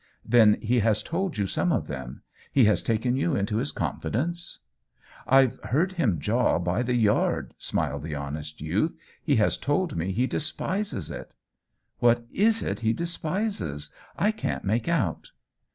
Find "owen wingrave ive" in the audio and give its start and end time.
5.37-5.69